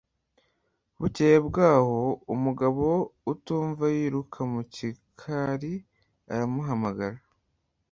[0.99, 1.99] bukeye bwaho,
[2.33, 2.85] umugabo
[3.31, 5.73] utumva, yiruka mu gikari,
[6.33, 7.19] aramuhamagara